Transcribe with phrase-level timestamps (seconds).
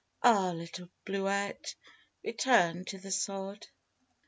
[0.23, 1.75] Ah, little Bluette,
[2.23, 3.67] return to the sod.